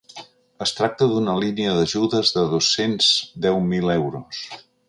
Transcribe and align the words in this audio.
Es 0.65 0.71
tracta 0.77 1.07
d’una 1.11 1.35
línia 1.43 1.75
d’ajudes 1.79 2.33
de 2.39 2.47
dos-cents 2.57 3.13
deu 3.47 3.65
mil 3.71 3.97
euros. 4.01 4.45